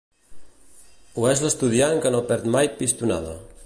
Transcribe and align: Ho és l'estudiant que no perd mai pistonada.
Ho 1.17 1.29
és 1.33 1.45
l'estudiant 1.45 2.03
que 2.07 2.15
no 2.17 2.25
perd 2.33 2.53
mai 2.57 2.75
pistonada. 2.83 3.41